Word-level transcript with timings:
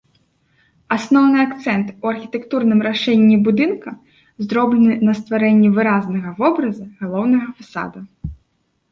Асноўны 0.95 1.37
акцэнт 1.47 1.87
у 2.05 2.07
архітэктурным 2.11 2.79
рашэнні 2.87 3.35
будынка 3.47 3.89
зроблены 4.47 4.95
на 5.09 5.13
стварэнне 5.19 5.69
выразнага 5.75 6.29
вобраза 6.39 6.87
галоўнага 7.03 7.47
фасада. 7.61 7.99